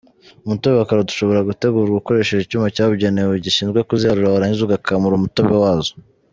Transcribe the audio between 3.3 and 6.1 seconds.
gishinzwe kuziharura, warangiza ugakamura umutobe wazo.